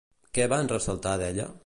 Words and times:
Què 0.37 0.47
van 0.53 0.71
ressaltar 0.71 1.13
d'ella? 1.23 1.51